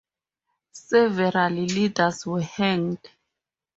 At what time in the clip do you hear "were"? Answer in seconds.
2.25-2.41